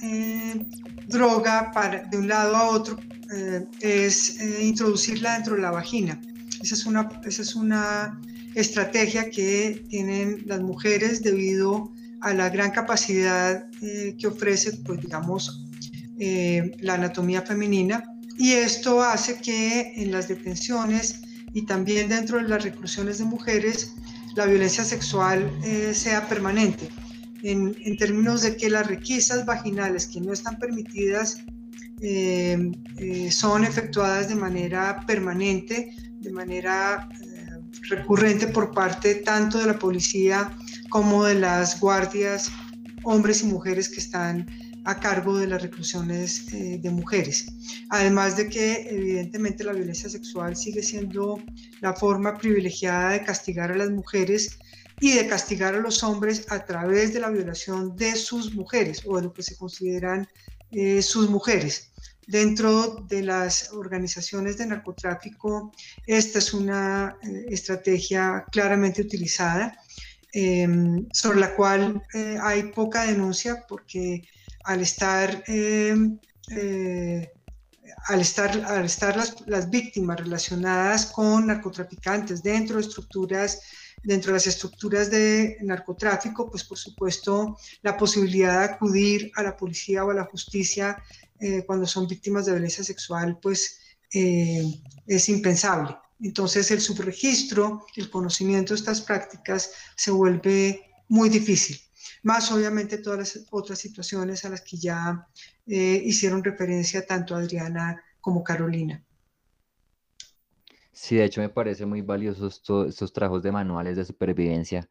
[1.07, 2.99] droga para, de un lado a otro
[3.33, 6.21] eh, es eh, introducirla dentro de la vagina.
[6.63, 8.21] Esa es una, esa es una
[8.55, 11.93] estrategia que tienen las mujeres debido
[12.23, 15.63] a la gran capacidad eh, que ofrece, pues digamos,
[16.19, 18.03] la anatomía femenina.
[18.39, 21.21] Y esto hace que en las detenciones
[21.53, 23.93] y también dentro de las reclusiones de mujeres,
[24.35, 25.51] la violencia sexual
[25.93, 26.89] sea permanente
[27.43, 31.43] en, términos de que las requisas vaginales que no están permitidas
[32.01, 37.47] eh, eh, son efectuadas de manera permanente, de manera eh,
[37.89, 40.51] recurrente por parte tanto de la policía
[40.89, 42.51] como de las guardias,
[43.05, 44.47] hombres y mujeres que están
[44.87, 47.47] a cargo de las reclusiones de mujeres.
[47.91, 51.43] Además de que evidentemente la violencia sexual sigue siendo
[51.81, 54.59] la forma privilegiada de castigar a las mujeres
[55.01, 59.17] y de castigar a los hombres a través de la violación de sus mujeres o
[59.17, 60.29] de lo que se consideran
[60.71, 61.93] eh, sus mujeres.
[62.29, 65.73] dentro de las organizaciones de narcotráfico,
[66.07, 69.79] esta es una eh, estrategia claramente utilizada,
[70.33, 74.23] em, sobre la cual eh, hay poca denuncia porque
[74.67, 76.19] al estar, em,
[78.09, 83.61] al estar, al estar las, las víctimas relacionadas con narcotraficantes dentro de estructuras
[84.07, 89.57] dentro de las estructuras de narcotráfico, pues por supuesto la posibilidad de acudir a la
[89.57, 91.03] policía o a la justicia
[91.41, 93.81] eh, cuando son víctimas de violencia sexual, pues
[94.13, 94.65] eh,
[95.07, 95.97] es impensable.
[96.21, 101.79] Entonces el subregistro, el conocimiento de estas prácticas se vuelve muy difícil.
[102.27, 105.29] Más obviamente todas las otras situaciones a las que ya
[105.65, 109.01] eh, hicieron referencia tanto Adriana como Carolina.
[110.91, 114.89] Sí, de hecho me parece muy valioso estos trabajos de manuales de supervivencia,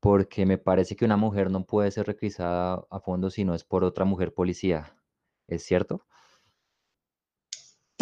[0.00, 3.64] porque me parece que una mujer no puede ser requisada a fondo si no es
[3.64, 4.96] por otra mujer policía.
[5.48, 6.06] ¿Es cierto?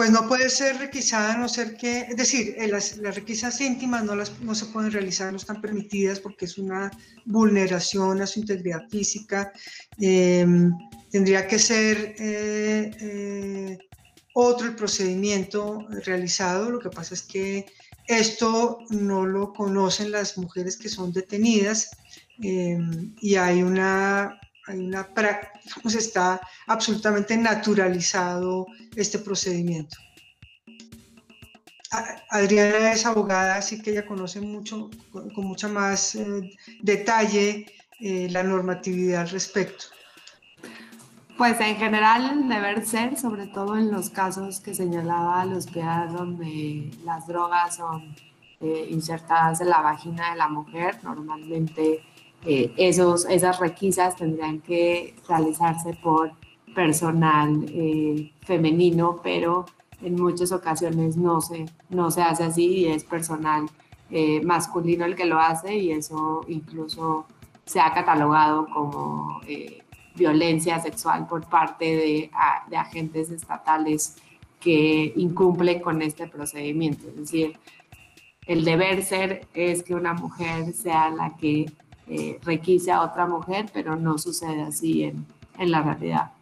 [0.00, 4.16] Pues no puede ser requisada no ser que, es decir, eh, las, requisas íntimas no,
[4.16, 6.90] las, no se pueden realizar, no están permitidas porque es una
[7.26, 9.52] vulneración a su integridad física.
[9.98, 10.72] Em,
[11.10, 13.78] tendría que ser eh, eh,
[14.32, 16.70] otro el procedimiento realizado.
[16.70, 17.66] Lo que pasa es que
[18.06, 21.90] esto no lo conocen las mujeres que son detenidas
[22.42, 24.40] em, y hay una,
[25.98, 29.96] está absolutamente naturalizado este procedimiento.
[32.30, 37.66] Adriana es abogada, así que ella conoce mucho, con, mucha más eh, detalle
[37.98, 39.86] eh, la normatividad al respecto.
[41.36, 46.90] Pues en general deber ser, sobre todo en los casos que señalaba los piedad donde
[47.04, 48.14] las drogas son
[48.60, 52.04] eh, insertadas en la vagina de la mujer, normalmente
[52.44, 56.32] eh, esos, esas requisas tendrían que realizarse por
[56.74, 59.66] personal eh, femenino, pero
[60.02, 63.66] en muchas ocasiones no se, no se hace así y es personal
[64.42, 67.26] masculino el que lo hace y eso incluso
[67.64, 69.40] se ha catalogado como
[70.14, 72.30] violencia sexual por parte de,
[72.76, 74.16] agentes estatales
[74.60, 77.08] que incumplen con este procedimiento.
[77.08, 77.58] Es decir,
[78.46, 81.66] el deber ser es que una mujer sea la que
[82.10, 85.26] eh, requise a otra mujer, pero no sucede así en,
[85.58, 86.32] la realidad.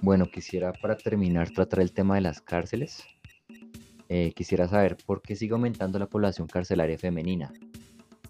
[0.00, 3.04] Bueno, quisiera para terminar tratar el tema de las cárceles.
[4.08, 7.52] Eh, quisiera saber por qué sigue aumentando la población carcelaria femenina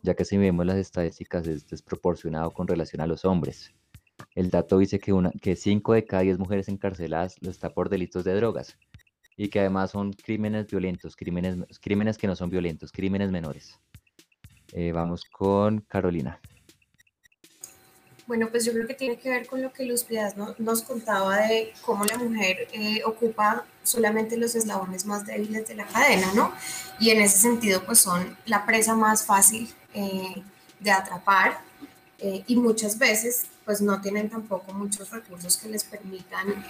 [0.03, 3.72] ya que si vemos las estadísticas es desproporcionado con relación a los hombres.
[4.35, 7.88] El dato dice que, una, que 5 de cada 10 mujeres encarceladas lo está por
[7.88, 8.77] delitos de drogas
[9.37, 13.79] y que además son crímenes violentos, crímenes, crímenes que no son violentos, crímenes menores.
[14.73, 16.40] Eh, vamos con Carolina.
[18.27, 21.38] Bueno, pues yo creo que tiene que ver con lo que Luz Piedad nos contaba
[21.38, 26.53] de cómo la mujer eh, ocupa solamente los eslabones más débiles de la cadena, ¿no?
[27.01, 30.42] Y en ese sentido, pues son la presa más fácil eh,
[30.79, 31.61] de atrapar
[32.18, 36.64] eh, y muchas veces, pues no tienen tampoco muchos recursos que les permitan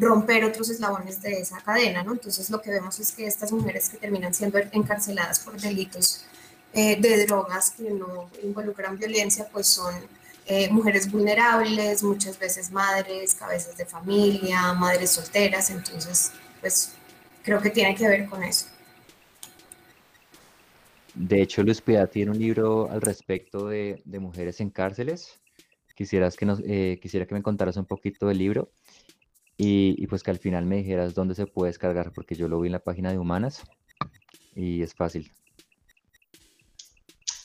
[0.00, 2.12] romper otros eslabones de esa cadena, ¿no?
[2.12, 6.24] Entonces lo que vemos es que estas mujeres que terminan siendo encarceladas por delitos
[6.72, 9.94] eh, de drogas que no involucran violencia, pues son
[10.46, 16.92] eh, mujeres vulnerables, muchas veces madres, cabezas de familia, madres solteras, entonces, pues
[17.42, 18.66] creo que tiene que ver con eso.
[21.14, 25.41] De hecho, Luz Piedad tiene un libro al respecto de mujeres en cárceles.
[25.94, 28.72] Quisieras que nos, eh, quisiera que me contaras un poquito del libro
[29.56, 32.60] y, y, pues que al final me dijeras dónde se puede descargar, porque yo lo
[32.60, 33.62] vi en la página de Humanas
[34.54, 35.32] y es fácil.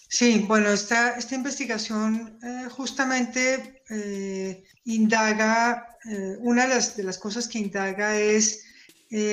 [0.10, 5.98] Sí, bueno, esta, esta investigación eh, justamente eh, indaga,
[6.40, 8.67] una de las, de las, cosas que indaga es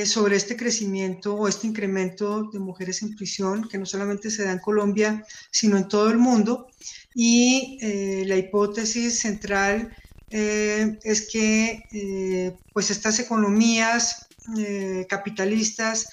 [0.06, 4.52] sobre este crecimiento o este incremento de mujeres en prisión, que no solamente se da
[4.52, 6.68] en Colombia, sino en todo el mundo.
[7.14, 7.78] Y
[8.24, 9.96] la hipótesis central
[10.30, 14.28] es que pues estas economías
[15.08, 16.06] capitalistas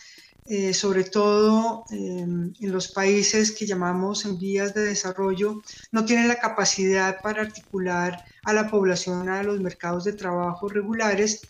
[0.46, 6.40] eh, sobre todo en los países que llamamos en vías de desarrollo, no tienen la
[6.40, 11.42] capacidad para articular a la población a los mercados de trabajo regulares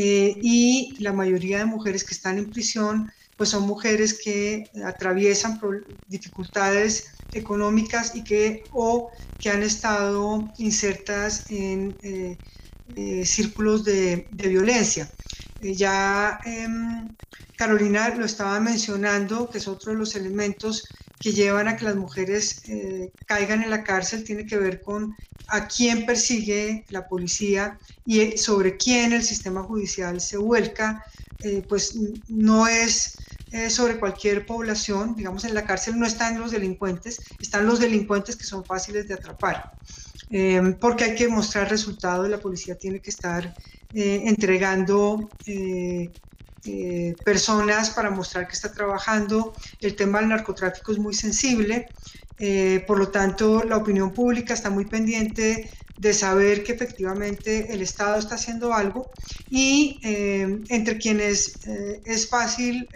[0.00, 5.58] eh, y la mayoría de mujeres que están en prisión pues son mujeres que atraviesan
[6.06, 15.10] dificultades económicas y que o que han estado insertas en eh, círculos de, de violencia.
[15.60, 17.08] ya em,
[17.56, 20.84] Carolina lo estaba mencionando, que es otro de los elementos
[21.20, 25.16] que llevan a que las mujeres eh, caigan en la cárcel tiene que ver con
[25.48, 31.02] a quién persigue la policía y sobre quién el sistema judicial se vuelca,
[31.40, 31.98] eh, pues
[32.28, 33.18] no es
[33.50, 38.36] eh, sobre cualquier población, digamos en la cárcel no están los delincuentes, están los delincuentes
[38.36, 39.64] que son fáciles de atrapar,
[40.80, 43.56] porque hay que mostrar resultados, la policía tiene que estar
[43.90, 45.34] entregando
[46.64, 49.56] eh, personas para mostrar que está trabajando.
[49.80, 51.92] El tema del narcotráfico es muy sensible,
[52.36, 57.82] eh, por lo tanto la opinión pública está muy pendiente de saber que efectivamente el
[57.82, 59.10] Estado está haciendo algo
[59.48, 61.60] y eh, entre quienes
[62.04, 62.88] es fácil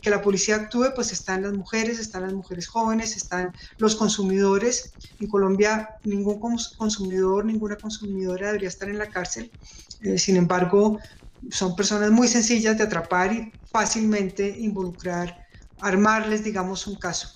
[0.00, 4.96] que la policía actúe, pues están las mujeres, están las mujeres jóvenes, están los consumidores.
[5.18, 6.40] En Colombia ningún
[6.78, 9.52] consumidor, ninguna consumidora debería estar en la cárcel.
[10.16, 10.98] sin embargo,
[11.50, 15.38] son personas muy sencillas de atrapar y fácilmente involucrar,
[15.80, 17.28] armarles, digamos, un caso.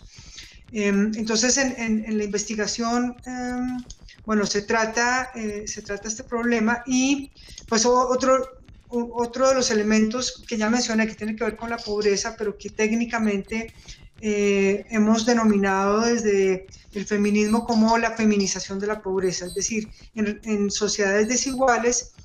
[0.70, 3.78] Em, entonces, en, la investigación, em,
[4.24, 7.32] bueno, se trata, eh, se trata este problema y
[7.68, 8.44] pues otro,
[8.88, 12.56] otro de los elementos que ya mencioné que tiene que ver con la pobreza, pero
[12.58, 13.72] que técnicamente
[14.20, 20.40] eh, hemos denominado desde el feminismo como la feminización de la pobreza, es decir, en,
[20.44, 22.15] en sociedades desiguales,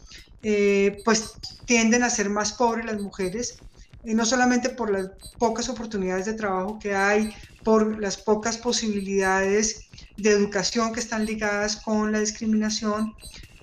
[0.41, 3.63] eh, pues tienden a ser más pobres las mujeres,
[4.03, 7.33] no solamente por las pocas oportunidades de trabajo que hay,
[7.63, 13.13] por las pocas posibilidades de educación que están ligadas con la discriminación,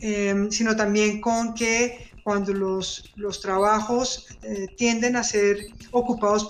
[0.00, 5.58] eh, sino también con que cuando los, los trabajos eh, tienden a ser
[5.90, 6.46] ocupados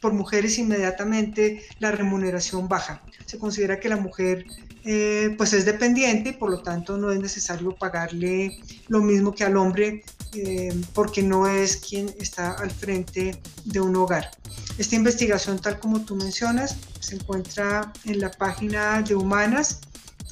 [0.00, 3.02] por mujeres inmediatamente, la remuneración baja.
[3.26, 4.44] Se considera que la mujer
[4.90, 9.44] eh, pues es dependiente y por lo tanto no es necesario pagarle lo mismo que
[9.44, 14.30] al hombre eh, porque no es quien está al frente de un hogar.
[14.78, 19.80] Esta investigación, tal como tú mencionas, se encuentra en la página de Humanas,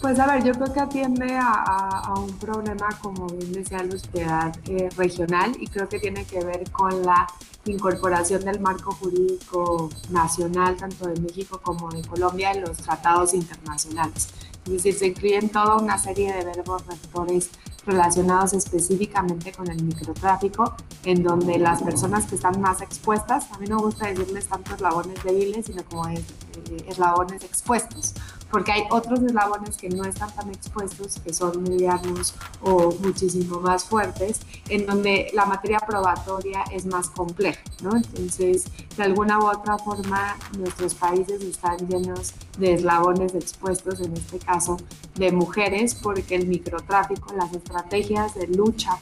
[0.00, 4.88] Pues a ver, yo creo que atiende a, un problema, como bien decía la eh,
[4.96, 7.26] regional y creo que tiene que ver con la
[7.66, 14.28] incorporación del marco jurídico nacional, tanto de México como de Colombia, en los tratados internacionales.
[14.66, 17.50] Es decir, se incluyen toda una serie de verbos rectores
[17.86, 23.66] relacionados específicamente con el microtráfico, en donde las personas que están más expuestas, a mí
[23.66, 26.24] no gusta decirles tanto eslabones débiles, sino como eh,
[26.88, 28.14] eslabones expuestos,
[28.50, 33.84] porque hay otros eslabones que no están tan expuestos, que son medianos o muchísimo más
[33.84, 37.96] fuertes, en donde la materia probatoria es más compleja, ¿no?
[37.96, 38.64] Entonces,
[38.96, 44.76] de alguna u otra forma, nuestros países están llenos de eslabones expuestos, en este caso
[45.16, 48.98] de mujeres, porque el microtráfico, las estrategias de lucha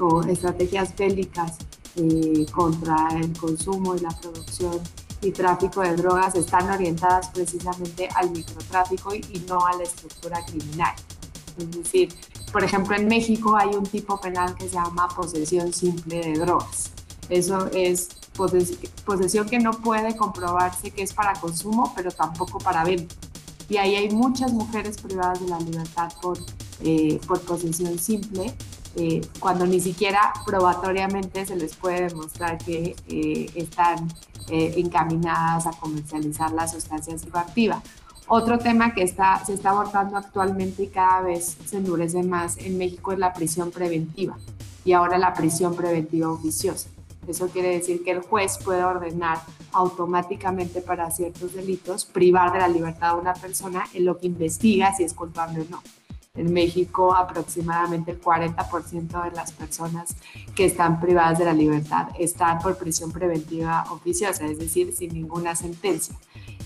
[0.00, 1.58] o estrategias bélicas
[1.96, 4.80] eh, contra el consumo y la producción
[5.20, 10.94] y tráfico de drogas están orientadas precisamente al microtráfico y no a la estructura criminal.
[11.58, 12.14] Es decir,
[12.52, 16.90] por ejemplo, en México hay un tipo penal que se llama posesión simple de drogas.
[17.28, 18.08] Eso es
[19.04, 23.14] posesión que no puede comprobarse que es para consumo, pero tampoco para venta.
[23.68, 26.38] Y ahí hay muchas mujeres privadas de la libertad por,
[26.80, 28.54] eh, por posesión simple,
[28.96, 34.08] eh, cuando ni siquiera probatoriamente se les puede demostrar que eh, están
[34.48, 37.82] eh, encaminadas a comercializar la sustancia psicoactiva.
[38.28, 42.76] Otro tema que está, se está abordando actualmente y cada vez se endurece más en
[42.76, 44.36] México es la prisión preventiva
[44.84, 46.88] y ahora la prisión preventiva oficiosa.
[47.26, 49.38] Eso quiere decir que el juez puede ordenar
[49.72, 54.94] automáticamente para ciertos delitos privar de la libertad a una persona en lo que investiga
[54.94, 55.82] si es culpable o no.
[56.38, 60.16] En México, aproximadamente el 40% de las personas
[60.54, 65.56] que están privadas de la libertad están por prisión preventiva oficiosa, es decir, sin ninguna
[65.56, 66.14] sentencia.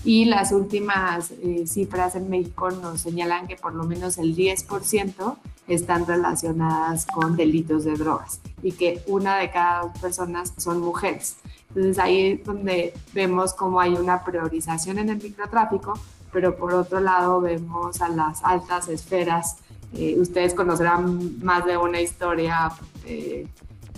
[0.05, 5.37] Y las últimas eh, cifras en México nos señalan que por lo menos el 10%
[5.67, 11.37] están relacionadas con delitos de drogas y que una de cada dos personas son mujeres.
[11.69, 15.93] Entonces ahí es donde vemos cómo hay una priorización en el microtráfico,
[16.33, 19.57] pero por otro lado vemos a las altas esferas.
[19.95, 22.71] Eh, ustedes conocerán más de una historia
[23.05, 23.47] eh,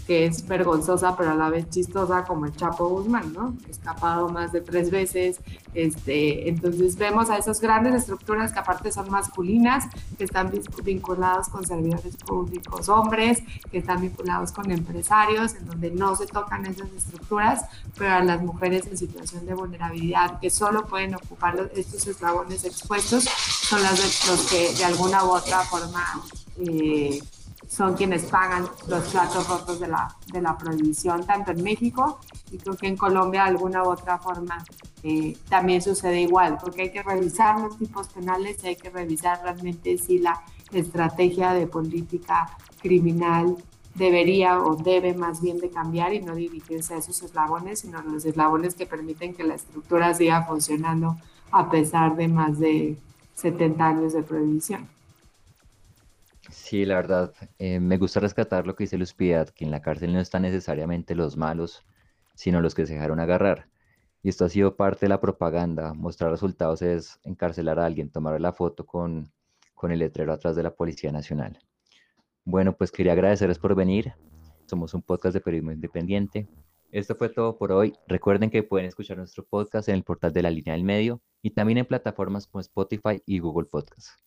[0.06, 3.56] que es vergonzosa pero a la vez chistosa como el Chapo Guzmán, ¿no?
[3.70, 5.40] Escapado más de tres veces.
[5.74, 9.86] Este, entonces vemos a esas grandes estructuras que aparte son masculinas,
[10.18, 10.52] que están
[10.84, 16.66] vinculados con servidores públicos hombres, que están vinculados con empresarios, en donde no se tocan
[16.66, 17.66] esas estructuras,
[17.98, 23.26] pero a las mujeres en situación de vulnerabilidad que solo pueden ocupar estos eslabones expuestos
[23.66, 26.22] son las los que de alguna u otra forma
[26.60, 27.20] eh,
[27.68, 32.20] son quienes pagan los platos rotos de la, de la prohibición, tanto en México
[32.52, 34.64] y creo que en Colombia de alguna u otra forma
[35.02, 39.42] eh, también sucede igual, porque hay que revisar los tipos penales y hay que revisar
[39.42, 43.58] realmente si la estrategia de política criminal
[43.96, 48.04] debería o debe más bien de cambiar y no dirigirse a esos eslabones, sino a
[48.04, 51.18] los eslabones que permiten que la estructura siga funcionando
[51.52, 52.98] a pesar de más de
[53.36, 54.88] 70 años de prohibición.
[56.50, 59.82] Sí, la verdad, eh, me gusta rescatar lo que dice Luz Piedad, que en la
[59.82, 61.84] cárcel no están necesariamente los malos,
[62.34, 63.68] sino los que se dejaron agarrar.
[64.24, 65.94] Y esto ha sido parte de la propaganda.
[65.94, 69.32] Mostrar resultados es encarcelar a alguien, tomar la foto con,
[69.74, 71.60] con el letrero atrás de la Policía Nacional.
[72.44, 74.14] Bueno, pues quería agradecerles por venir.
[74.66, 76.48] Somos un podcast de periodismo independiente.
[76.92, 77.94] Esto fue todo por hoy.
[78.08, 81.52] Recuerden que pueden escuchar nuestro podcast en el portal de la línea del medio y
[81.52, 84.25] también en plataformas como Spotify y Google Podcasts.